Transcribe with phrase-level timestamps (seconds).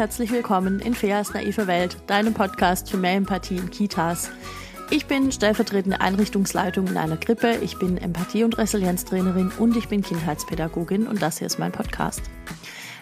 [0.00, 4.30] herzlich willkommen in Feas naive Welt, deinem Podcast für mehr Empathie in Kitas.
[4.88, 10.00] Ich bin stellvertretende Einrichtungsleitung in einer Krippe, ich bin Empathie- und Resilienztrainerin und ich bin
[10.00, 12.22] Kindheitspädagogin und das hier ist mein Podcast.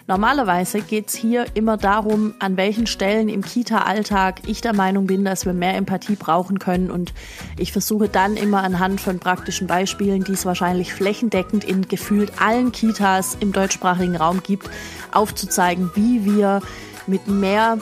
[0.09, 5.45] Normalerweise geht's hier immer darum, an welchen Stellen im Kita-Alltag ich der Meinung bin, dass
[5.45, 6.89] wir mehr Empathie brauchen können.
[6.89, 7.13] Und
[7.59, 12.71] ich versuche dann immer anhand von praktischen Beispielen, die es wahrscheinlich flächendeckend in gefühlt allen
[12.71, 14.67] Kitas im deutschsprachigen Raum gibt,
[15.11, 16.63] aufzuzeigen, wie wir
[17.05, 17.77] mit mehr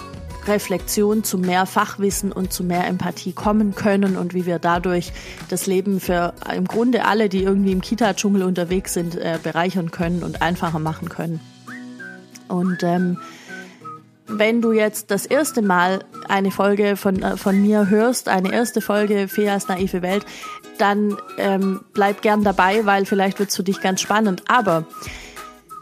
[0.47, 5.13] Reflexion zu mehr Fachwissen und zu mehr Empathie kommen können und wie wir dadurch
[5.47, 10.23] das Leben für im Grunde alle, die irgendwie im Kita-Dschungel unterwegs sind, äh, bereichern können
[10.23, 11.39] und einfacher machen können.
[12.47, 13.17] Und ähm,
[14.27, 18.81] wenn du jetzt das erste Mal eine Folge von, äh, von mir hörst, eine erste
[18.81, 20.25] Folge Feas naive Welt,
[20.77, 24.43] dann ähm, bleib gern dabei, weil vielleicht wird's für dich ganz spannend.
[24.47, 24.85] Aber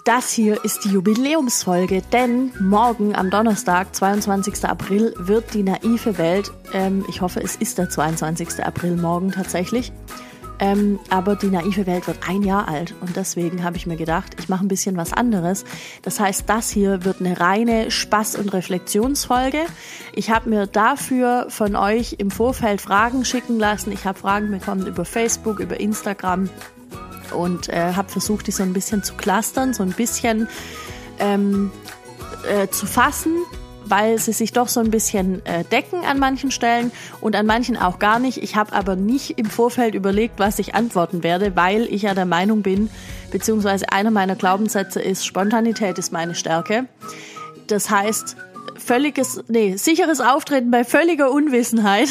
[0.05, 4.63] das hier ist die Jubiläumsfolge, denn morgen am Donnerstag, 22.
[4.65, 8.63] April, wird die naive Welt, ähm, ich hoffe es ist der 22.
[8.63, 9.91] April morgen tatsächlich,
[10.59, 14.35] ähm, aber die naive Welt wird ein Jahr alt und deswegen habe ich mir gedacht,
[14.39, 15.65] ich mache ein bisschen was anderes.
[16.01, 19.65] Das heißt, das hier wird eine reine Spaß- und Reflexionsfolge.
[20.13, 23.91] Ich habe mir dafür von euch im Vorfeld Fragen schicken lassen.
[23.91, 26.49] Ich habe Fragen bekommen über Facebook, über Instagram
[27.35, 30.47] und äh, habe versucht, die so ein bisschen zu clustern, so ein bisschen
[31.19, 31.71] ähm,
[32.47, 33.35] äh, zu fassen
[33.85, 36.91] weil sie sich doch so ein bisschen äh, decken an manchen Stellen
[37.21, 38.41] und an manchen auch gar nicht.
[38.41, 42.25] Ich habe aber nicht im Vorfeld überlegt, was ich antworten werde, weil ich ja der
[42.25, 42.89] Meinung bin,
[43.31, 46.85] beziehungsweise einer meiner Glaubenssätze ist, Spontanität ist meine Stärke.
[47.67, 48.35] Das heißt,
[48.77, 52.09] völliges, nee, sicheres Auftreten bei völliger Unwissenheit.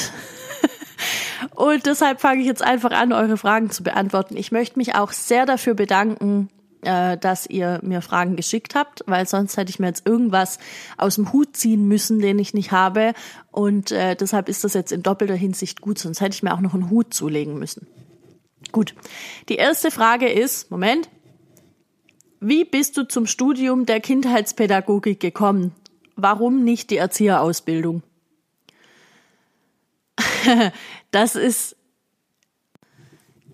[1.54, 4.36] Und deshalb fange ich jetzt einfach an, eure Fragen zu beantworten.
[4.36, 6.48] Ich möchte mich auch sehr dafür bedanken,
[6.84, 10.58] äh, dass ihr mir Fragen geschickt habt, weil sonst hätte ich mir jetzt irgendwas
[10.96, 13.12] aus dem Hut ziehen müssen, den ich nicht habe.
[13.50, 16.60] Und äh, deshalb ist das jetzt in doppelter Hinsicht gut, sonst hätte ich mir auch
[16.60, 17.86] noch einen Hut zulegen müssen.
[18.72, 18.94] Gut.
[19.48, 21.08] Die erste Frage ist, Moment,
[22.40, 25.72] wie bist du zum Studium der Kindheitspädagogik gekommen?
[26.16, 28.02] Warum nicht die Erzieherausbildung?
[31.10, 31.76] das ist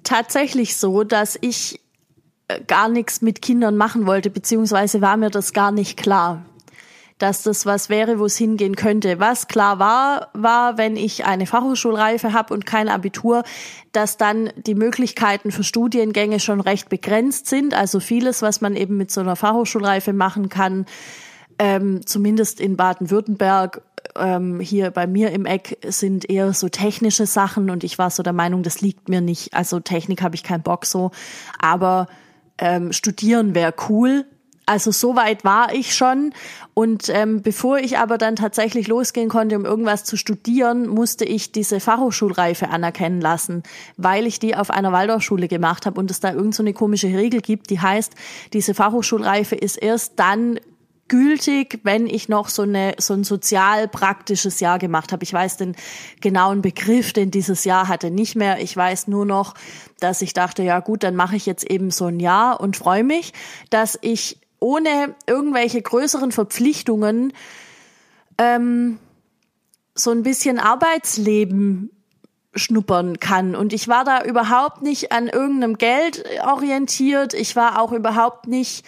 [0.02, 1.80] tatsächlich so, dass ich
[2.66, 6.42] gar nichts mit Kindern machen wollte, beziehungsweise war mir das gar nicht klar,
[7.18, 9.20] dass das was wäre, wo es hingehen könnte.
[9.20, 13.44] Was klar war, war, wenn ich eine Fachhochschulreife habe und kein Abitur,
[13.92, 17.74] dass dann die Möglichkeiten für Studiengänge schon recht begrenzt sind.
[17.74, 20.86] Also vieles, was man eben mit so einer Fachhochschulreife machen kann,
[21.58, 23.82] ähm, zumindest in Baden-Württemberg
[24.16, 28.22] ähm, hier bei mir im Eck sind eher so technische Sachen und ich war so
[28.22, 29.54] der Meinung, das liegt mir nicht.
[29.54, 31.10] Also Technik habe ich keinen Bock so,
[31.58, 32.06] aber
[32.60, 34.24] ähm, studieren wäre cool.
[34.66, 36.32] Also so weit war ich schon.
[36.74, 41.50] Und ähm, bevor ich aber dann tatsächlich losgehen konnte, um irgendwas zu studieren, musste ich
[41.50, 43.64] diese Fachhochschulreife anerkennen lassen,
[43.96, 47.08] weil ich die auf einer Waldorfschule gemacht habe und es da irgendeine so eine komische
[47.08, 48.12] Regel gibt, die heißt,
[48.52, 50.60] diese Fachhochschulreife ist erst dann
[51.10, 55.24] gültig, wenn ich noch so eine so ein sozial praktisches Jahr gemacht habe.
[55.24, 55.76] Ich weiß den
[56.22, 58.60] genauen Begriff, den dieses Jahr hatte, nicht mehr.
[58.60, 59.54] Ich weiß nur noch,
[59.98, 63.04] dass ich dachte, ja gut, dann mache ich jetzt eben so ein Jahr und freue
[63.04, 63.34] mich,
[63.68, 67.32] dass ich ohne irgendwelche größeren Verpflichtungen
[68.38, 68.98] ähm,
[69.94, 71.90] so ein bisschen Arbeitsleben
[72.54, 73.56] schnuppern kann.
[73.56, 77.34] Und ich war da überhaupt nicht an irgendeinem Geld orientiert.
[77.34, 78.84] Ich war auch überhaupt nicht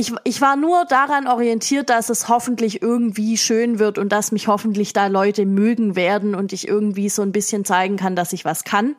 [0.00, 4.48] ich, ich war nur daran orientiert, dass es hoffentlich irgendwie schön wird und dass mich
[4.48, 8.46] hoffentlich da Leute mögen werden und ich irgendwie so ein bisschen zeigen kann, dass ich
[8.46, 8.96] was kann.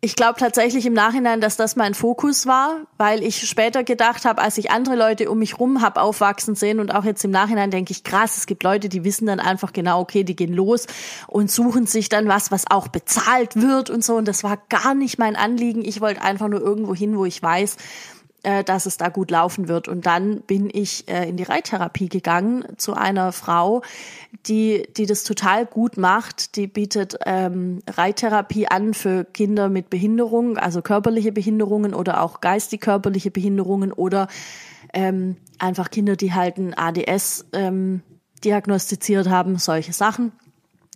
[0.00, 4.42] Ich glaube tatsächlich im Nachhinein, dass das mein Fokus war, weil ich später gedacht habe,
[4.42, 7.70] als ich andere Leute um mich rum habe aufwachsen sehen und auch jetzt im Nachhinein
[7.70, 10.86] denke ich, krass, es gibt Leute, die wissen dann einfach genau, okay, die gehen los
[11.26, 14.16] und suchen sich dann was, was auch bezahlt wird und so.
[14.16, 15.82] Und das war gar nicht mein Anliegen.
[15.82, 17.78] Ich wollte einfach nur irgendwo hin, wo ich weiß,
[18.64, 19.88] dass es da gut laufen wird.
[19.88, 23.82] Und dann bin ich äh, in die Reittherapie gegangen zu einer Frau,
[24.46, 26.56] die, die das total gut macht.
[26.56, 33.30] Die bietet ähm, Reittherapie an für Kinder mit Behinderung, also körperliche Behinderungen oder auch geistig-körperliche
[33.30, 34.28] Behinderungen oder
[34.92, 38.02] ähm, einfach Kinder, die halt ein ADS ähm,
[38.44, 40.32] diagnostiziert haben, solche Sachen.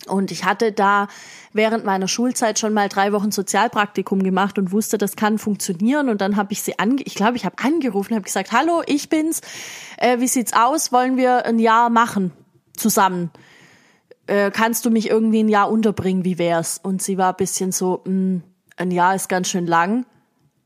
[0.06, 1.08] Und ich hatte da
[1.52, 6.08] während meiner Schulzeit schon mal drei Wochen Sozialpraktikum gemacht und wusste, das kann funktionieren.
[6.08, 9.08] Und dann habe ich sie ange ich glaube, ich habe angerufen, habe gesagt, hallo, ich
[9.08, 9.40] bin's.
[9.96, 10.92] Äh, wie sieht's aus?
[10.92, 12.32] Wollen wir ein Jahr machen
[12.76, 13.30] zusammen?
[14.26, 16.24] Äh, kannst du mich irgendwie ein Jahr unterbringen?
[16.24, 16.78] Wie wär's?
[16.82, 18.42] Und sie war bisschen so, mh, hm,
[18.76, 20.06] ein Jahr ist ganz schön lang.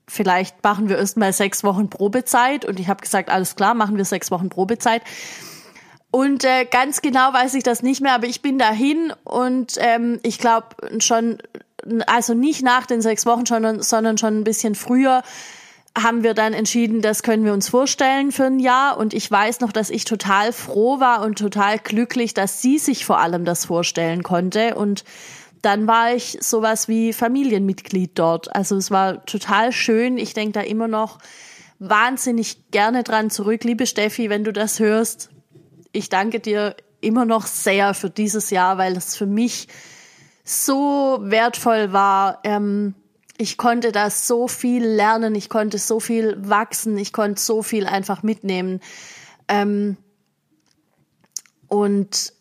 [0.08, 2.64] vielleicht machen wir erst mal sechs Wochen Probezeit.
[2.66, 5.02] Und ich habe gesagt, alles klar, machen wir sechs Wochen Probezeit.
[6.12, 10.20] Und äh, ganz genau weiß ich das nicht mehr, aber ich bin dahin und ähm,
[10.22, 10.66] ich glaube
[11.00, 11.38] schon,
[12.06, 15.22] also nicht nach den sechs Wochen, schon, sondern schon ein bisschen früher
[15.98, 18.96] haben wir dann entschieden, das können wir uns vorstellen für ein Jahr.
[18.98, 23.04] Und ich weiß noch, dass ich total froh war und total glücklich, dass sie sich
[23.04, 24.74] vor allem das vorstellen konnte.
[24.74, 25.04] Und
[25.60, 28.54] dann war ich sowas wie Familienmitglied dort.
[28.54, 30.18] Also es war total schön.
[30.18, 31.18] Ich denke da immer noch
[31.78, 33.64] wahnsinnig gerne dran zurück.
[33.64, 35.30] Liebe Steffi, wenn du das hörst,
[35.92, 39.68] ich danke dir immer noch sehr für dieses Jahr, weil es für mich
[40.44, 42.40] so wertvoll war.
[42.44, 42.94] Ähm,
[43.38, 47.86] ich konnte da so viel lernen, ich konnte so viel wachsen, ich konnte so viel
[47.86, 48.80] einfach mitnehmen.
[49.48, 49.96] Ähm,
[51.68, 52.32] und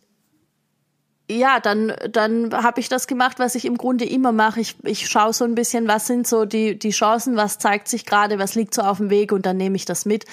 [1.29, 4.59] ja, dann, dann habe ich das gemacht, was ich im Grunde immer mache.
[4.59, 8.05] Ich, ich schaue so ein bisschen, was sind so die, die Chancen, was zeigt sich
[8.05, 10.25] gerade, was liegt so auf dem Weg und dann nehme ich das mit.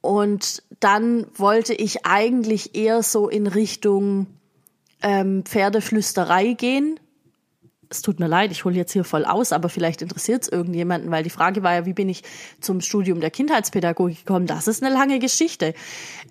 [0.00, 4.26] Und dann wollte ich eigentlich eher so in Richtung
[5.02, 6.98] ähm, Pferdeflüsterei gehen.
[7.90, 11.10] Es tut mir leid, ich hole jetzt hier voll aus, aber vielleicht interessiert es irgendjemanden,
[11.10, 12.22] weil die Frage war ja, wie bin ich
[12.60, 14.46] zum Studium der Kindheitspädagogik gekommen?
[14.46, 15.72] Das ist eine lange Geschichte.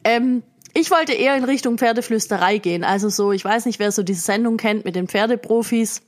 [0.04, 2.84] Ähm, ich wollte eher in Richtung Pferdeflüsterei gehen.
[2.84, 6.04] Also so, ich weiß nicht, wer so diese Sendung kennt mit den Pferdeprofis.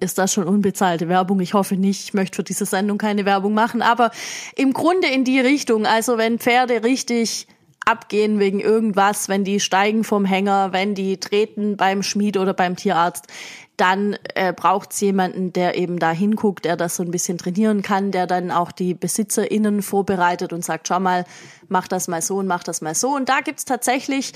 [0.00, 1.40] Ist das schon unbezahlte Werbung?
[1.40, 2.04] Ich hoffe nicht.
[2.04, 3.82] Ich möchte für diese Sendung keine Werbung machen.
[3.82, 4.10] Aber
[4.54, 5.86] im Grunde in die Richtung.
[5.86, 7.48] Also wenn Pferde richtig
[7.84, 12.76] abgehen wegen irgendwas, wenn die steigen vom Hänger, wenn die treten beim Schmied oder beim
[12.76, 13.26] Tierarzt,
[13.78, 17.80] dann äh, braucht es jemanden, der eben da hinguckt, der das so ein bisschen trainieren
[17.80, 21.24] kann, der dann auch die BesitzerInnen vorbereitet und sagt, schau mal,
[21.68, 23.14] mach das mal so und mach das mal so.
[23.14, 24.32] Und da gibt's tatsächlich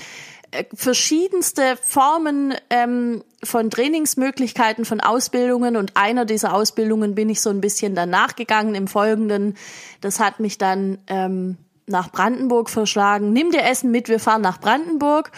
[0.51, 7.49] äh, verschiedenste Formen ähm, von Trainingsmöglichkeiten, von Ausbildungen und einer dieser Ausbildungen bin ich so
[7.49, 9.57] ein bisschen danach gegangen im Folgenden.
[9.99, 13.33] Das hat mich dann ähm, nach Brandenburg verschlagen.
[13.33, 15.31] Nimm dir Essen mit, wir fahren nach Brandenburg.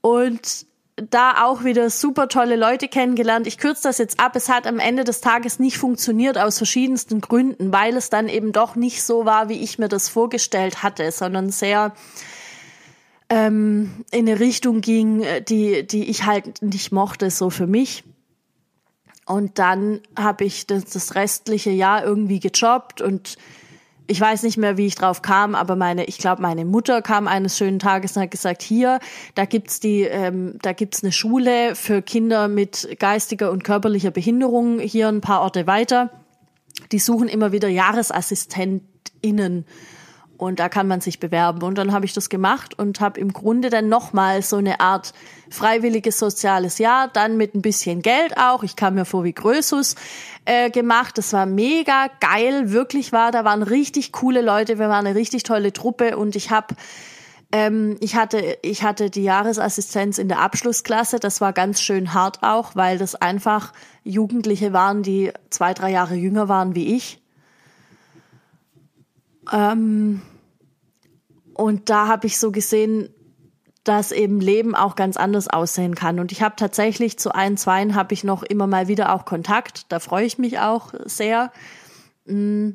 [0.00, 0.67] Und
[1.10, 3.46] da auch wieder super tolle Leute kennengelernt.
[3.46, 4.36] Ich kürze das jetzt ab.
[4.36, 8.52] Es hat am Ende des Tages nicht funktioniert aus verschiedensten Gründen, weil es dann eben
[8.52, 11.94] doch nicht so war, wie ich mir das vorgestellt hatte, sondern sehr
[13.28, 18.04] ähm, in eine Richtung ging, die, die ich halt nicht mochte, so für mich.
[19.26, 23.36] Und dann habe ich das, das restliche Jahr irgendwie gejobbt und
[24.10, 27.28] ich weiß nicht mehr, wie ich drauf kam, aber meine, ich glaube, meine Mutter kam
[27.28, 29.00] eines schönen Tages und hat gesagt, hier,
[29.34, 34.80] da gibt's die, ähm, da gibt's eine Schule für Kinder mit geistiger und körperlicher Behinderung
[34.80, 36.10] hier ein paar Orte weiter.
[36.90, 39.66] Die suchen immer wieder JahresassistentInnen
[40.38, 41.62] und da kann man sich bewerben.
[41.62, 45.12] Und dann habe ich das gemacht und habe im Grunde dann nochmal so eine Art
[45.50, 48.62] freiwilliges soziales Jahr, dann mit ein bisschen Geld auch.
[48.62, 49.96] Ich kam mir vor wie Größus
[50.44, 51.18] äh, gemacht.
[51.18, 53.32] Das war mega geil, wirklich war.
[53.32, 56.74] Da waren richtig coole Leute, wir waren eine richtig tolle Truppe und ich habe
[57.50, 61.18] ähm, ich hatte, ich hatte die Jahresassistenz in der Abschlussklasse.
[61.18, 63.72] Das war ganz schön hart auch, weil das einfach
[64.04, 67.22] Jugendliche waren, die zwei, drei Jahre jünger waren wie ich.
[69.52, 70.22] Ähm,
[71.54, 73.08] und da habe ich so gesehen,
[73.84, 76.20] dass eben Leben auch ganz anders aussehen kann.
[76.20, 79.90] Und ich habe tatsächlich zu ein, zweien habe ich noch immer mal wieder auch Kontakt.
[79.90, 81.50] Da freue ich mich auch sehr.
[82.26, 82.72] Mm.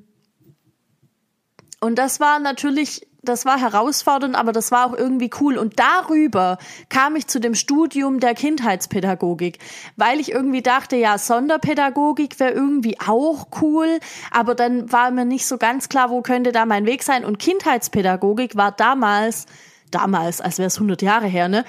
[1.79, 5.57] Und das war natürlich das war herausfordernd, aber das war auch irgendwie cool.
[5.57, 6.57] Und darüber
[6.89, 9.59] kam ich zu dem Studium der Kindheitspädagogik,
[9.95, 13.99] weil ich irgendwie dachte, ja, Sonderpädagogik wäre irgendwie auch cool,
[14.31, 17.23] aber dann war mir nicht so ganz klar, wo könnte da mein Weg sein.
[17.23, 19.45] Und Kindheitspädagogik war damals,
[19.89, 21.63] damals, als wäre es 100 Jahre her, ne?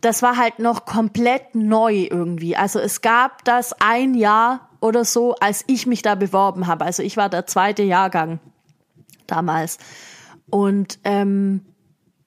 [0.00, 2.56] Das war halt noch komplett neu irgendwie.
[2.56, 6.84] Also es gab das ein Jahr oder so, als ich mich da beworben habe.
[6.84, 8.38] Also ich war der zweite Jahrgang
[9.26, 9.78] damals.
[10.50, 11.62] Und ähm,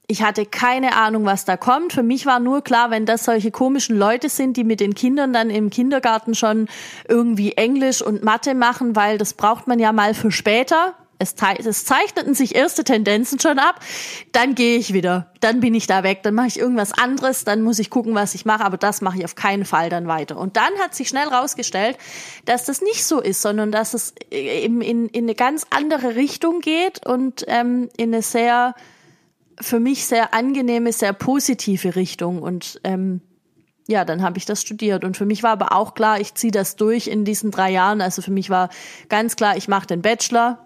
[0.07, 1.93] ich hatte keine Ahnung, was da kommt.
[1.93, 5.31] Für mich war nur klar, wenn das solche komischen Leute sind, die mit den Kindern
[5.31, 6.67] dann im Kindergarten schon
[7.07, 11.35] irgendwie Englisch und Mathe machen, weil das braucht man ja mal für später es,
[11.65, 13.79] es zeichneten sich erste Tendenzen schon ab,
[14.31, 17.61] dann gehe ich wieder, dann bin ich da weg, dann mache ich irgendwas anderes, dann
[17.61, 20.37] muss ich gucken, was ich mache, aber das mache ich auf keinen Fall dann weiter.
[20.37, 21.97] Und dann hat sich schnell rausgestellt,
[22.45, 26.59] dass das nicht so ist, sondern dass es eben in, in eine ganz andere Richtung
[26.59, 28.73] geht und ähm, in eine sehr,
[29.59, 32.41] für mich sehr angenehme, sehr positive Richtung.
[32.41, 33.21] Und ähm,
[33.87, 35.03] ja, dann habe ich das studiert.
[35.03, 38.01] Und für mich war aber auch klar, ich ziehe das durch in diesen drei Jahren.
[38.01, 38.69] Also für mich war
[39.09, 40.65] ganz klar, ich mache den Bachelor,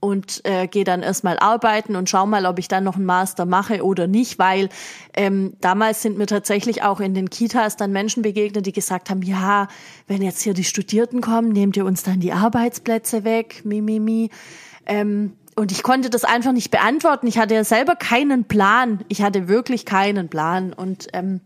[0.00, 3.44] und äh, gehe dann erstmal arbeiten und schau mal, ob ich dann noch einen Master
[3.44, 4.70] mache oder nicht, weil
[5.14, 9.22] ähm, damals sind mir tatsächlich auch in den Kitas dann Menschen begegnet, die gesagt haben,
[9.22, 9.68] ja,
[10.06, 14.00] wenn jetzt hier die Studierten kommen, nehmt ihr uns dann die Arbeitsplätze weg, mi, mi,
[14.00, 14.30] mi.
[14.86, 17.26] Ähm, und ich konnte das einfach nicht beantworten.
[17.26, 19.04] Ich hatte ja selber keinen Plan.
[19.08, 20.72] Ich hatte wirklich keinen Plan.
[20.72, 21.42] Und ähm,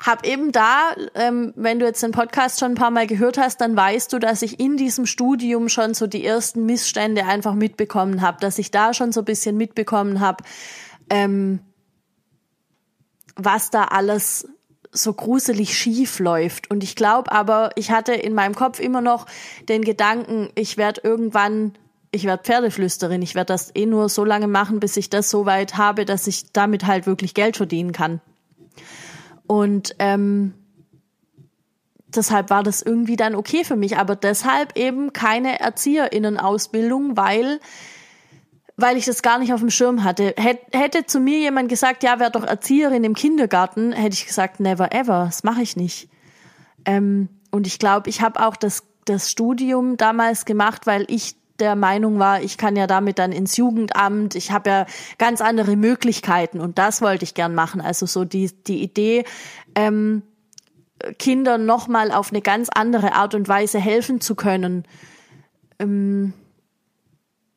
[0.00, 3.60] habe eben da, ähm, wenn du jetzt den Podcast schon ein paar Mal gehört hast,
[3.60, 8.22] dann weißt du, dass ich in diesem Studium schon so die ersten Missstände einfach mitbekommen
[8.22, 10.42] habe, dass ich da schon so ein bisschen mitbekommen habe,
[11.10, 11.60] ähm,
[13.36, 14.48] was da alles
[14.90, 16.70] so gruselig schief läuft.
[16.70, 19.26] Und ich glaube aber, ich hatte in meinem Kopf immer noch
[19.68, 21.74] den Gedanken, ich werde irgendwann,
[22.10, 25.46] ich werde Pferdeflüsterin, ich werde das eh nur so lange machen, bis ich das so
[25.46, 28.20] weit habe, dass ich damit halt wirklich Geld verdienen kann.
[29.50, 30.54] Und ähm,
[32.06, 37.58] deshalb war das irgendwie dann okay für mich, aber deshalb eben keine Erzieherinnenausbildung, weil
[38.76, 40.36] weil ich das gar nicht auf dem Schirm hatte.
[40.38, 44.94] Hätte zu mir jemand gesagt, ja, wär doch Erzieherin im Kindergarten, hätte ich gesagt, never
[44.94, 46.08] ever, das mache ich nicht.
[46.84, 51.76] Ähm, und ich glaube, ich habe auch das, das Studium damals gemacht, weil ich der
[51.76, 54.86] Meinung war, ich kann ja damit dann ins Jugendamt, ich habe ja
[55.18, 57.80] ganz andere Möglichkeiten und das wollte ich gern machen.
[57.80, 59.24] Also so die, die Idee,
[59.74, 60.22] ähm,
[61.18, 64.84] Kindern nochmal auf eine ganz andere Art und Weise helfen zu können,
[65.78, 66.32] ähm,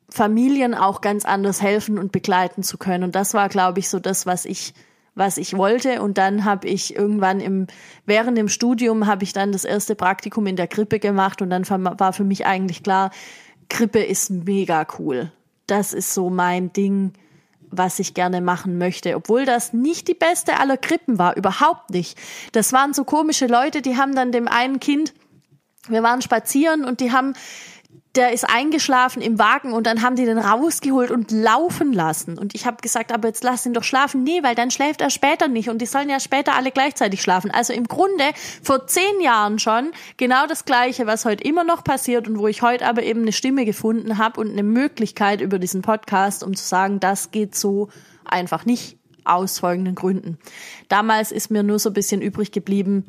[0.08, 3.04] Familien auch ganz anders helfen und begleiten zu können.
[3.04, 4.74] Und das war, glaube ich, so das, was ich
[5.14, 7.66] was ich wollte und dann habe ich irgendwann im
[8.04, 11.68] während dem Studium habe ich dann das erste Praktikum in der Krippe gemacht und dann
[11.68, 13.10] war für mich eigentlich klar,
[13.68, 15.32] Krippe ist mega cool.
[15.66, 17.12] Das ist so mein Ding,
[17.70, 19.16] was ich gerne machen möchte.
[19.16, 22.18] Obwohl das nicht die beste aller Krippen war, überhaupt nicht.
[22.52, 25.14] Das waren so komische Leute, die haben dann dem einen Kind,
[25.88, 27.34] wir waren spazieren und die haben
[28.14, 32.38] der ist eingeschlafen im Wagen und dann haben die den rausgeholt und laufen lassen.
[32.38, 34.22] Und ich habe gesagt, aber jetzt lass ihn doch schlafen.
[34.22, 37.50] Nee, weil dann schläft er später nicht und die sollen ja später alle gleichzeitig schlafen.
[37.50, 38.24] Also im Grunde
[38.62, 42.62] vor zehn Jahren schon genau das Gleiche, was heute immer noch passiert und wo ich
[42.62, 46.64] heute aber eben eine Stimme gefunden habe und eine Möglichkeit über diesen Podcast, um zu
[46.64, 47.88] sagen, das geht so
[48.24, 50.38] einfach nicht aus folgenden Gründen.
[50.88, 53.04] Damals ist mir nur so ein bisschen übrig geblieben,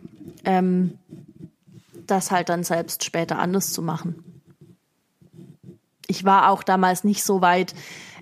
[0.46, 0.98] ähm,
[2.08, 4.35] das halt dann selbst später anders zu machen
[6.08, 7.74] ich war auch damals nicht so weit,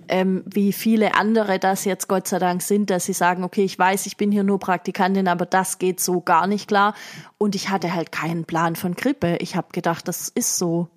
[0.08, 3.78] ähm, wie viele andere das jetzt Gott sei Dank sind, dass sie sagen, okay, ich
[3.78, 6.94] weiß, ich bin hier nur Praktikantin, aber das geht so gar nicht klar.
[7.38, 9.36] Und ich hatte halt keinen Plan von Grippe.
[9.40, 10.88] Ich habe gedacht, das ist so.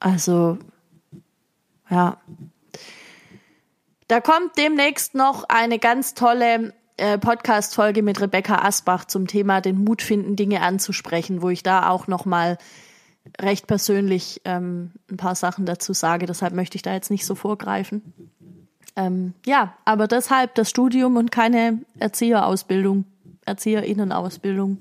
[0.00, 0.58] Also,
[1.90, 2.16] ja.
[4.08, 9.82] Da kommt demnächst noch eine ganz tolle äh, Podcast-Folge mit Rebecca Asbach zum Thema den
[9.82, 12.58] Mut finden, Dinge anzusprechen, wo ich da auch noch mal
[13.40, 16.26] recht persönlich ähm, ein paar Sachen dazu sage.
[16.26, 18.12] Deshalb möchte ich da jetzt nicht so vorgreifen.
[18.96, 23.04] Ähm, ja, aber deshalb das Studium und keine Erzieherausbildung,
[23.46, 24.78] Erzieherinnenausbildung.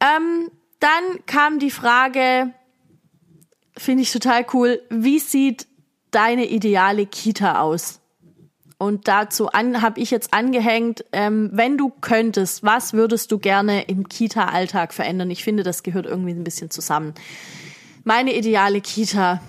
[0.00, 2.52] Ähm, dann kam die Frage,
[3.76, 5.66] finde ich total cool, wie sieht
[6.10, 8.00] deine ideale Kita aus?
[8.84, 14.08] Und dazu habe ich jetzt angehängt, ähm, wenn du könntest, was würdest du gerne im
[14.10, 15.30] Kita-Alltag verändern?
[15.30, 17.14] Ich finde, das gehört irgendwie ein bisschen zusammen.
[18.04, 19.40] Meine ideale Kita.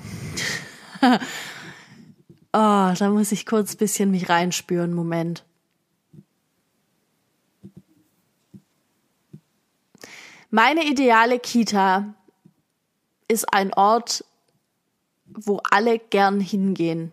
[1.02, 1.20] oh,
[2.54, 4.94] da muss ich kurz ein bisschen mich reinspüren.
[4.94, 5.44] Moment.
[10.50, 12.16] Meine ideale Kita
[13.28, 14.24] ist ein Ort,
[15.26, 17.12] wo alle gern hingehen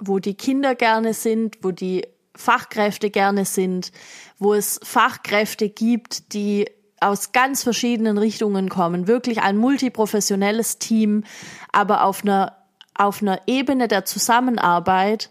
[0.00, 3.92] wo die Kinder gerne sind, wo die Fachkräfte gerne sind,
[4.38, 6.66] wo es Fachkräfte gibt, die
[7.00, 11.24] aus ganz verschiedenen Richtungen kommen, wirklich ein multiprofessionelles Team,
[11.72, 12.56] aber auf einer,
[12.94, 15.30] auf einer Ebene der Zusammenarbeit,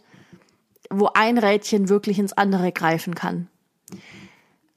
[0.90, 3.48] wo ein Rädchen wirklich ins andere greifen kann.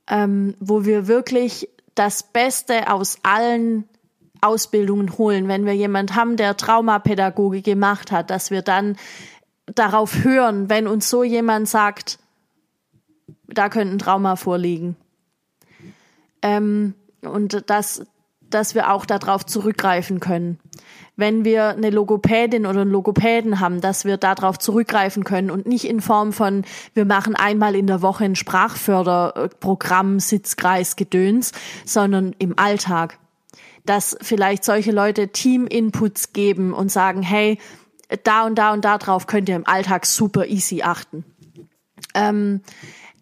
[0.07, 3.89] Ähm, wo wir wirklich das Beste aus allen
[4.43, 5.49] Ausbildungen holen.
[5.49, 8.97] Wenn wir jemand haben, der Traumapädagoge gemacht hat, dass wir dann
[9.75, 12.19] darauf hören, wenn uns so jemand sagt,
[13.47, 14.97] da könnte ein Trauma vorliegen.
[16.43, 18.05] Ähm, und dass,
[18.51, 20.59] dass wir auch darauf zurückgreifen können.
[21.15, 25.85] Wenn wir eine Logopädin oder einen Logopäden haben, dass wir darauf zurückgreifen können und nicht
[25.85, 26.65] in Form von,
[26.95, 31.53] wir machen einmal in der Woche ein Sprachförderprogramm, Sitzkreis, Gedöns,
[31.85, 33.19] sondern im Alltag.
[33.85, 37.59] Dass vielleicht solche Leute Team-Inputs geben und sagen, hey,
[38.25, 41.25] da und da und da drauf könnt ihr im Alltag super easy achten.
[42.15, 42.61] Ähm,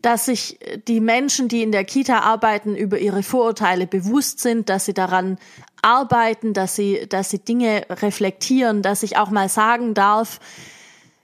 [0.02, 4.86] dass sich die Menschen, die in der Kita arbeiten, über ihre Vorurteile bewusst sind, dass
[4.86, 5.38] sie daran
[5.82, 10.40] arbeiten, dass sie, dass sie Dinge reflektieren, dass ich auch mal sagen darf,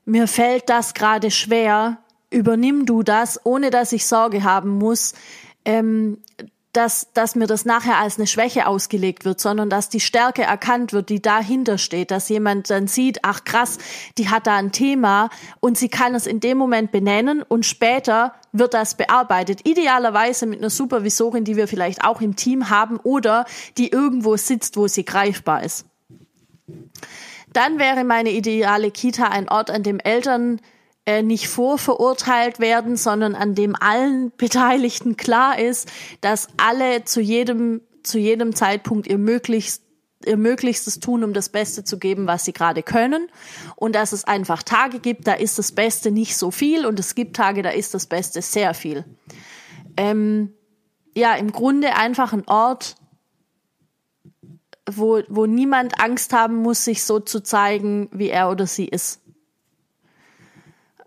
[0.05, 1.99] mir fällt das gerade schwer,
[2.31, 5.15] übernimm du das, ohne dass ich Sorge haben muss,
[5.65, 6.19] ähm,
[6.77, 10.93] dass, dass mir das nachher als eine Schwäche ausgelegt wird, sondern dass die Stärke erkannt
[10.93, 13.79] wird, die dahinter steht, dass jemand dann sieht, ach krass,
[14.19, 15.31] die hat da ein Thema
[15.61, 19.67] und sie kann es in dem Moment benennen und später wird das bearbeitet.
[19.67, 23.47] Idealerweise mit einer Supervisorin, die wir vielleicht auch im Team haben oder
[23.79, 25.87] die irgendwo sitzt, wo sie greifbar ist.
[27.53, 30.61] Dann wäre meine ideale Kita ein Ort, an dem Eltern
[31.07, 35.89] äh, nicht vorverurteilt werden, sondern an dem allen Beteiligten klar ist,
[36.21, 39.83] dass alle zu jedem, zu jedem Zeitpunkt ihr möglichst
[40.25, 43.29] ihr Möglichstes tun, um das Beste zu geben, was sie gerade können.
[43.77, 47.15] Und dass es einfach Tage gibt, da ist das Beste nicht so viel und es
[47.15, 49.05] gibt Tage, da ist das Beste sehr viel.
[49.97, 50.53] Ähm,
[51.15, 52.97] ja, im Grunde einfach ein Ort,
[54.91, 59.21] wo, wo niemand Angst haben muss, sich so zu zeigen, wie er oder sie ist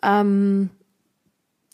[0.03, 0.69] ähm,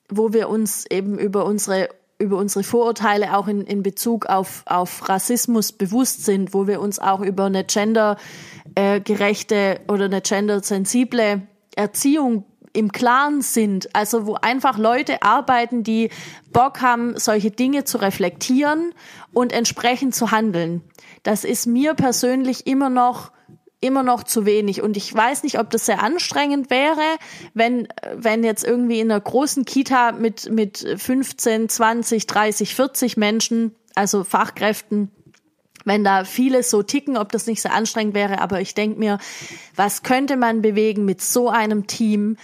[0.10, 5.10] wo wir uns eben über unsere über unsere Vorurteile auch in, in Bezug auf, auf
[5.10, 11.41] Rassismus bewusst sind, wo wir uns auch über eine gendergerechte äh, oder eine gendersensible
[11.75, 16.10] Erziehung im Klaren sind, also wo einfach Leute arbeiten, die
[16.51, 18.94] Bock haben, solche Dinge zu reflektieren
[19.34, 20.82] und entsprechend zu handeln.
[21.24, 23.32] Das ist mir persönlich immer noch
[23.86, 24.82] immer noch zu wenig.
[24.82, 27.01] Und ich weiß nicht, ob das sehr anstrengend wäre,
[27.54, 33.75] wenn, wenn jetzt irgendwie in einer großen Kita mit, mit 15, 20, 30, 40 Menschen,
[33.94, 35.12] also Fachkräften,
[35.86, 38.42] wenn da viele so ticken, ob das nicht sehr anstrengend wäre.
[38.42, 39.20] Aber ich denke mir,
[39.75, 42.38] was könnte man bewegen mit so einem Team,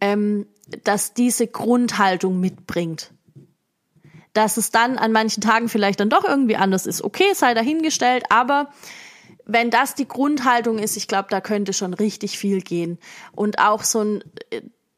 [0.00, 0.46] ähm,
[0.84, 3.12] das diese Grundhaltung mitbringt?
[4.34, 7.02] Dass es dann an manchen Tagen vielleicht dann doch irgendwie anders ist.
[7.02, 8.68] Okay, sei dahingestellt, aber
[9.48, 12.98] wenn das die Grundhaltung ist, ich glaube, da könnte schon richtig viel gehen.
[13.32, 14.24] Und auch so ein,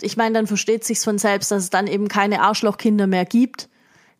[0.02, 3.68] ich meine, dann versteht sich's von selbst, dass es dann eben keine Arschlochkinder mehr gibt,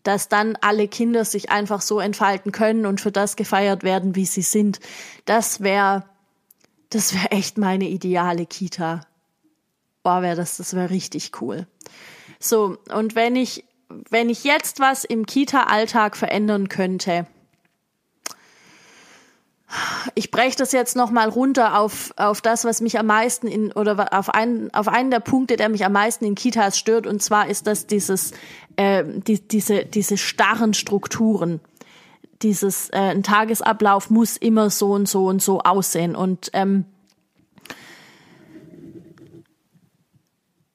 [0.05, 4.25] dass dann alle Kinder sich einfach so entfalten können und für das gefeiert werden, wie
[4.25, 4.79] sie sind.
[5.25, 6.05] Das wäre,
[6.91, 9.01] das wäre echt meine ideale Kita.
[10.05, 11.67] Boah, wäre das, das wäre richtig cool.
[12.39, 13.65] So, und wenn ich,
[14.09, 17.27] wenn ich jetzt was im Kita-Alltag verändern könnte,
[20.15, 23.73] ich breche das jetzt noch mal runter auf, auf das, was mich am meisten in
[23.73, 27.23] oder auf einen auf einen der Punkte, der mich am meisten in Kitas stört, und
[27.23, 28.33] zwar ist das dieses
[28.77, 31.61] äh, die, diese diese starren Strukturen.
[32.43, 36.87] Dieses äh, ein Tagesablauf muss immer so und so und so aussehen und ähm,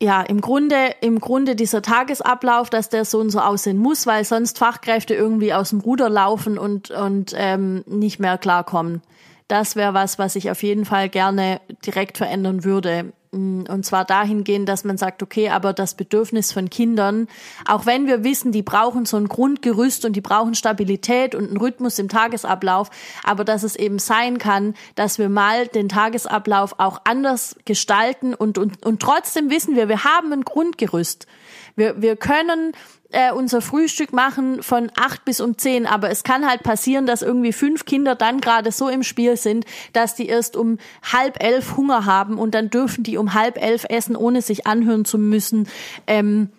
[0.02, 4.26] ja, im Grunde, im Grunde dieser Tagesablauf, dass der so und so aussehen muss, weil
[4.26, 9.02] sonst Fachkräfte irgendwie aus dem Ruder laufen und, und ähm, nicht mehr klarkommen.
[9.48, 13.14] Das wäre was, was ich auf jeden Fall gerne direkt verändern würde.
[13.36, 17.28] Mm, und zwar dahingehend, dass man sagt, okay, aber das Bedürfnis von Kindern,
[17.68, 21.58] auch wenn wir wissen, die brauchen so ein Grundgerüst und die brauchen Stabilität und einen
[21.58, 22.90] Rhythmus im Tagesablauf,
[23.24, 28.58] aber dass es eben sein kann, dass wir mal den Tagesablauf auch anders gestalten und,
[28.58, 31.28] und, und trotzdem wissen wir, wir haben ein Grundgerüst.
[31.76, 32.72] Wir, wir können
[33.12, 37.22] äh, unser Frühstück machen von acht bis um zehn, aber es kann halt passieren, dass
[37.22, 41.78] irgendwie fünf Kinder dann gerade so im Spiel sind, dass die erst um halb elf
[41.78, 45.68] Hunger haben und dann dürfen die um halb elf essen, ohne sich anhören zu müssen.
[46.08, 46.50] Ähm,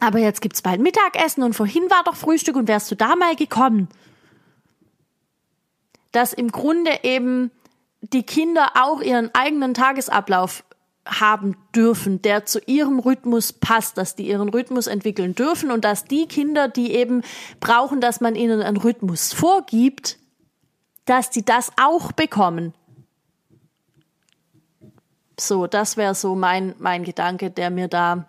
[0.00, 3.34] aber jetzt gibt's bald Mittagessen und vorhin war doch Frühstück und wärst du da mal
[3.34, 3.88] gekommen?
[6.12, 7.50] Dass im Grunde eben
[8.00, 10.64] die Kinder auch ihren eigenen Tagesablauf
[11.08, 16.04] haben dürfen, der zu ihrem Rhythmus passt, dass die ihren Rhythmus entwickeln dürfen und dass
[16.04, 17.22] die Kinder, die eben
[17.60, 20.18] brauchen, dass man ihnen einen Rhythmus vorgibt,
[21.06, 22.74] dass die das auch bekommen.
[25.40, 28.28] So, das wäre so mein, mein Gedanke, der mir da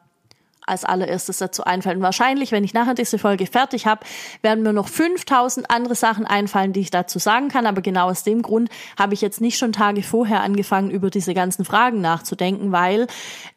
[0.70, 2.02] als allererstes dazu einfallen.
[2.02, 4.06] Wahrscheinlich, wenn ich nachher diese Folge fertig habe,
[4.42, 7.66] werden mir noch 5000 andere Sachen einfallen, die ich dazu sagen kann.
[7.66, 11.34] Aber genau aus dem Grund habe ich jetzt nicht schon Tage vorher angefangen, über diese
[11.34, 13.08] ganzen Fragen nachzudenken, weil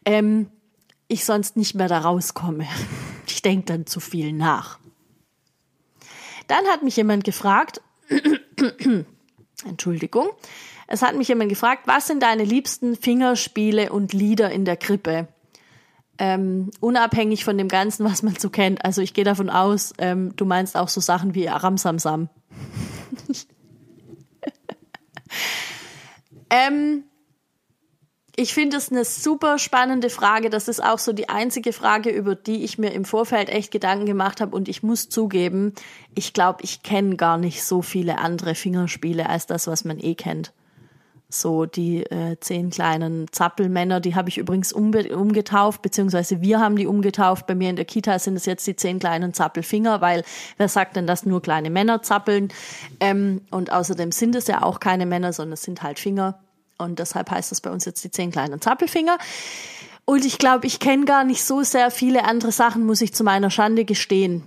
[0.05, 0.48] ähm,
[1.09, 2.66] ich sonst nicht mehr da rauskomme.
[3.25, 4.79] Ich denke dann zu viel nach.
[6.48, 7.81] Dann hat mich jemand gefragt,
[9.64, 10.29] Entschuldigung,
[10.87, 15.29] es hat mich jemand gefragt, was sind deine liebsten Fingerspiele und Lieder in der Krippe?
[16.18, 18.85] Ähm, unabhängig von dem Ganzen, was man so kennt.
[18.85, 22.29] Also ich gehe davon aus, ähm, du meinst auch so Sachen wie Aramsamsam.
[26.51, 27.05] ähm,
[28.35, 30.48] Ich finde es eine super spannende Frage.
[30.48, 34.07] Das ist auch so die einzige Frage, über die ich mir im Vorfeld echt Gedanken
[34.07, 34.57] gemacht habe.
[34.57, 35.75] Und ich muss zugeben,
[36.14, 40.14] ich glaube, ich kenne gar nicht so viele andere Fingerspiele als das, was man eh
[40.14, 40.55] kennt.
[41.32, 46.86] So die äh, zehn kleinen Zappelmänner, die habe ich übrigens umgetauft, beziehungsweise wir haben die
[46.86, 47.46] umgetauft.
[47.46, 50.24] Bei mir in der Kita sind es jetzt die zehn kleinen Zappelfinger, weil
[50.58, 52.52] wer sagt denn, dass nur kleine Männer zappeln?
[53.00, 56.38] Ähm, und außerdem sind es ja auch keine Männer, sondern es sind halt Finger.
[56.76, 59.16] Und deshalb heißt das bei uns jetzt die zehn kleinen Zappelfinger.
[60.04, 63.24] Und ich glaube, ich kenne gar nicht so sehr viele andere Sachen, muss ich zu
[63.24, 64.42] meiner Schande gestehen.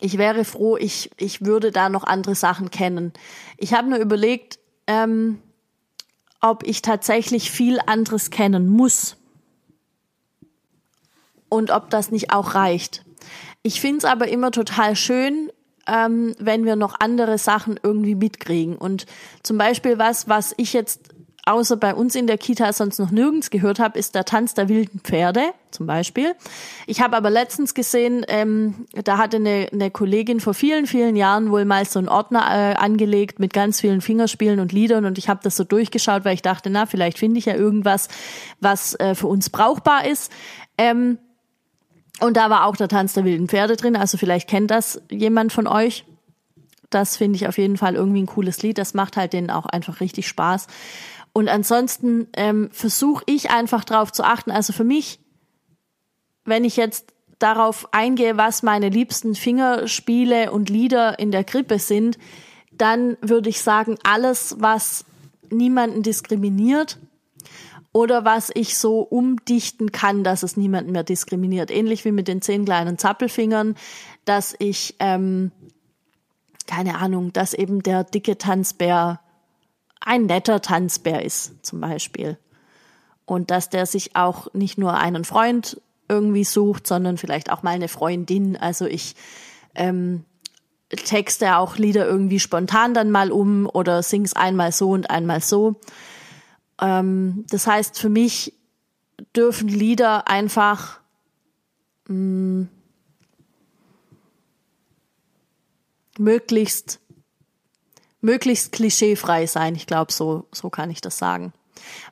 [0.00, 3.12] Ich wäre froh, ich, ich würde da noch andere Sachen kennen.
[3.58, 5.38] Ich habe nur überlegt, ähm,
[6.42, 9.16] ob ich tatsächlich viel anderes kennen muss.
[11.48, 13.04] Und ob das nicht auch reicht.
[13.62, 15.50] Ich finde es aber immer total schön,
[15.86, 18.76] ähm, wenn wir noch andere Sachen irgendwie mitkriegen.
[18.76, 19.06] Und
[19.42, 21.11] zum Beispiel was, was ich jetzt
[21.44, 24.68] außer bei uns in der Kita sonst noch nirgends gehört habe, ist der Tanz der
[24.68, 26.34] wilden Pferde zum Beispiel.
[26.86, 31.50] Ich habe aber letztens gesehen, ähm, da hatte eine, eine Kollegin vor vielen, vielen Jahren
[31.50, 35.28] wohl mal so einen Ordner äh, angelegt mit ganz vielen Fingerspielen und Liedern und ich
[35.28, 38.08] habe das so durchgeschaut, weil ich dachte, na, vielleicht finde ich ja irgendwas,
[38.60, 40.30] was äh, für uns brauchbar ist.
[40.78, 41.18] Ähm,
[42.20, 45.52] und da war auch der Tanz der wilden Pferde drin, also vielleicht kennt das jemand
[45.52, 46.04] von euch.
[46.88, 48.76] Das finde ich auf jeden Fall irgendwie ein cooles Lied.
[48.76, 50.66] Das macht halt denen auch einfach richtig Spaß.
[51.32, 54.50] Und ansonsten ähm, versuche ich einfach darauf zu achten.
[54.50, 55.18] Also für mich,
[56.44, 62.18] wenn ich jetzt darauf eingehe, was meine liebsten Fingerspiele und Lieder in der Krippe sind,
[62.72, 65.04] dann würde ich sagen, alles, was
[65.50, 66.98] niemanden diskriminiert
[67.92, 71.70] oder was ich so umdichten kann, dass es niemanden mehr diskriminiert.
[71.70, 73.76] Ähnlich wie mit den zehn kleinen Zappelfingern,
[74.24, 75.50] dass ich, ähm,
[76.66, 79.20] keine Ahnung, dass eben der dicke Tanzbär
[80.04, 82.38] ein netter Tanzbär ist, zum Beispiel.
[83.24, 87.70] Und dass der sich auch nicht nur einen Freund irgendwie sucht, sondern vielleicht auch mal
[87.70, 88.56] eine Freundin.
[88.56, 89.14] Also ich
[89.74, 90.24] ähm,
[90.90, 95.76] texte auch Lieder irgendwie spontan dann mal um oder sing's einmal so und einmal so.
[96.80, 98.54] Ähm, das heißt, für mich
[99.34, 101.00] dürfen Lieder einfach
[102.08, 102.68] mh, mm,
[106.18, 107.00] möglichst
[108.22, 109.74] möglichst klischeefrei sein.
[109.74, 111.52] Ich glaube, so, so kann ich das sagen.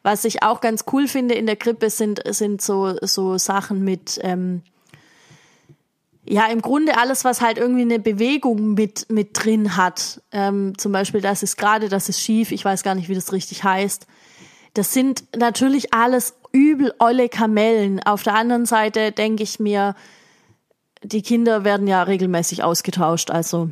[0.02, 4.18] Was ich auch ganz cool finde in der Krippe sind, sind so, so Sachen mit,
[4.22, 4.62] ähm,
[6.24, 10.20] ja, im Grunde alles, was halt irgendwie eine Bewegung mit, mit drin hat.
[10.32, 13.32] Ähm, zum Beispiel, das ist gerade, das ist schief, ich weiß gar nicht, wie das
[13.32, 14.06] richtig heißt.
[14.74, 18.02] Das sind natürlich alles übel olle Kamellen.
[18.02, 19.94] Auf der anderen Seite denke ich mir,
[21.02, 23.70] die Kinder werden ja regelmäßig ausgetauscht, also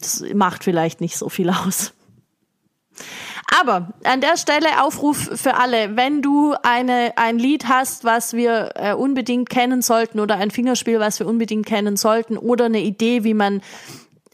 [0.00, 1.92] das macht vielleicht nicht so viel aus.
[3.58, 8.70] Aber an der Stelle Aufruf für alle, wenn du eine, ein Lied hast, was wir
[8.76, 13.24] äh, unbedingt kennen sollten oder ein Fingerspiel, was wir unbedingt kennen sollten oder eine Idee,
[13.24, 13.60] wie man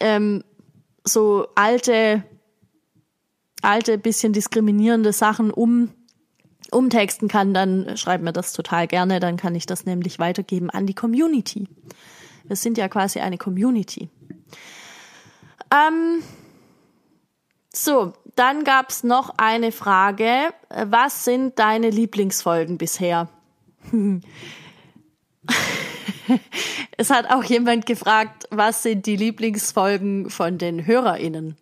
[0.01, 0.45] ähm,
[1.03, 2.25] so alte,
[3.63, 5.91] alte, bisschen diskriminierende Sachen um,
[6.71, 10.87] umtexten kann, dann schreib mir das total gerne, dann kann ich das nämlich weitergeben an
[10.87, 11.69] die Community.
[12.45, 14.11] Wir sind ja quasi eine Community.
[15.71, 16.23] Ähm,
[17.73, 20.53] so, dann gab's noch eine Frage.
[20.69, 23.29] Was sind deine Lieblingsfolgen bisher?
[26.97, 31.57] es hat auch jemand gefragt, was sind die Lieblingsfolgen von den HörerInnen?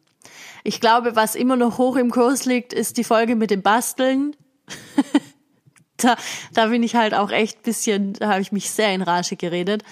[0.62, 4.34] Ich glaube, was immer noch hoch im Kurs liegt, ist die Folge mit dem Basteln.
[5.98, 6.16] da,
[6.54, 9.84] da bin ich halt auch echt bisschen, da habe ich mich sehr in Rage geredet.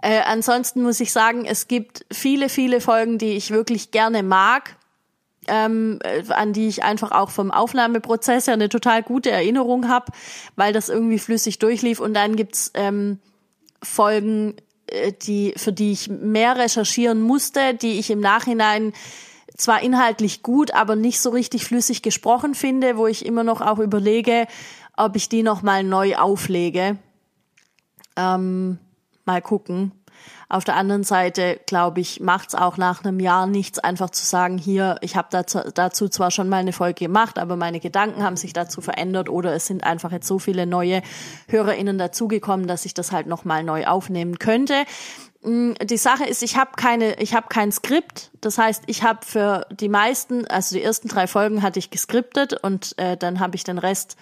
[0.00, 4.76] Äh, ansonsten muss ich sagen, es gibt viele, viele Folgen, die ich wirklich gerne mag,
[5.48, 10.12] ähm, äh, an die ich einfach auch vom Aufnahmeprozess ja eine total gute Erinnerung habe,
[10.56, 12.00] weil das irgendwie flüssig durchlief.
[12.00, 13.18] Und dann gibt's ähm,
[13.82, 14.56] Folgen,
[14.86, 18.92] äh, die, für die ich mehr recherchieren musste, die ich im Nachhinein
[19.56, 23.80] zwar inhaltlich gut, aber nicht so richtig flüssig gesprochen finde, wo ich immer noch auch
[23.80, 24.46] überlege,
[24.96, 26.98] ob ich die noch mal neu auflege.
[28.16, 28.78] Ähm,
[29.28, 29.92] mal gucken.
[30.48, 34.24] Auf der anderen Seite, glaube ich, macht es auch nach einem Jahr nichts, einfach zu
[34.24, 38.22] sagen, hier, ich habe dazu, dazu zwar schon mal eine Folge gemacht, aber meine Gedanken
[38.22, 41.02] haben sich dazu verändert oder es sind einfach jetzt so viele neue
[41.48, 44.84] HörerInnen dazugekommen, dass ich das halt nochmal neu aufnehmen könnte.
[45.42, 48.30] Mm, die Sache ist, ich habe keine, ich habe kein Skript.
[48.40, 52.54] Das heißt, ich habe für die meisten, also die ersten drei Folgen hatte ich geskriptet
[52.54, 54.16] und äh, dann habe ich den Rest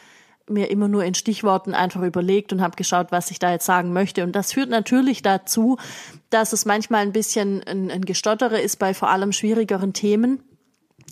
[0.48, 3.92] mir immer nur in Stichworten einfach überlegt und habe geschaut, was ich da jetzt sagen
[3.92, 4.22] möchte.
[4.22, 5.76] Und das führt natürlich dazu,
[6.30, 10.42] dass es manchmal ein bisschen ein, ein Gestottere ist bei vor allem schwierigeren Themen.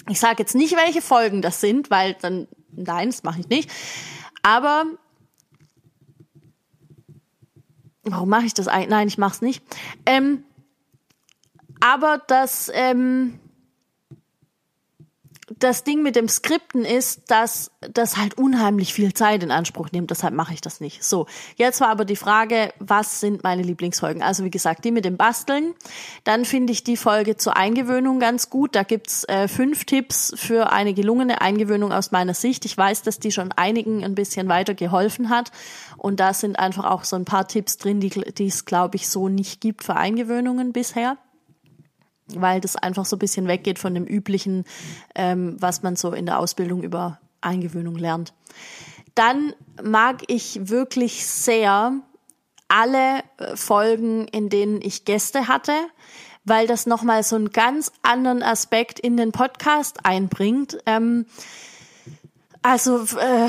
[0.09, 3.70] Ich sage jetzt nicht, welche Folgen das sind, weil dann, nein, das mache ich nicht.
[4.42, 4.85] Aber
[8.05, 8.90] warum mache ich das eigentlich?
[8.90, 9.64] Nein, ich mache es nicht.
[10.07, 10.44] Ähm,
[11.81, 13.40] aber das ähm,
[15.59, 20.11] das Ding mit dem Skripten ist, dass das halt unheimlich viel Zeit in Anspruch nimmt.
[20.11, 21.04] Deshalb mache ich das nicht.
[21.04, 21.26] So,
[21.57, 24.22] jetzt war aber die Frage, was sind meine Lieblingsfolgen?
[24.22, 25.74] Also wie gesagt, die mit dem Basteln.
[26.24, 28.74] Dann finde ich die Folge zur Eingewöhnung ganz gut.
[28.74, 32.64] Da gibt's äh, fünf Tipps für eine gelungene Eingewöhnung aus meiner Sicht.
[32.64, 35.50] Ich weiß, dass die schon einigen ein bisschen weiter geholfen hat.
[35.98, 39.28] Und da sind einfach auch so ein paar Tipps drin, die es, glaube ich, so
[39.28, 41.18] nicht gibt für Eingewöhnungen bisher
[42.28, 44.64] weil das einfach so ein bisschen weggeht von dem üblichen,
[45.14, 48.32] ähm, was man so in der Ausbildung über Eingewöhnung lernt.
[49.14, 51.92] Dann mag ich wirklich sehr
[52.68, 55.74] alle äh, Folgen, in denen ich Gäste hatte,
[56.44, 60.78] weil das nochmal so einen ganz anderen Aspekt in den Podcast einbringt.
[60.87, 61.26] Ähm,
[62.62, 63.48] also äh,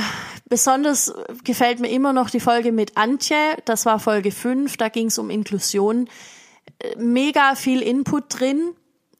[0.49, 5.07] besonders gefällt mir immer noch die Folge mit Antje, das war Folge 5, da ging
[5.07, 6.09] es um Inklusion
[6.97, 8.73] mega viel Input drin.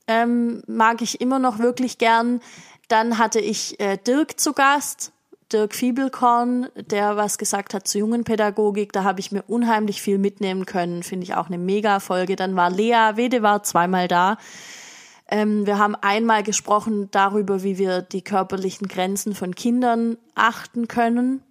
[0.08, 2.42] Ähm, mag ich immer noch wirklich gern.
[2.88, 5.12] Dann hatte ich äh, Dirk zu Gast,
[5.52, 8.94] Dirk Fiebelkorn, der was gesagt hat zu Jungenpädagogik.
[8.94, 11.04] Da habe ich mir unheimlich viel mitnehmen können.
[11.04, 12.36] Finde ich auch eine mega Folge.
[12.36, 14.38] Dann war Lea Wede war zweimal da.
[15.28, 21.42] Ähm, wir haben einmal gesprochen darüber, wie wir die körperlichen Grenzen von Kindern achten können.